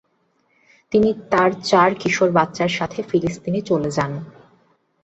[0.91, 4.11] তিনি তার চার কিশোর বাচ্চাদের সাথে ফিলিস্তিনে চলে যান।